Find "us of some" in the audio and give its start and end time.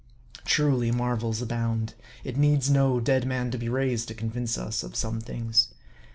4.57-5.21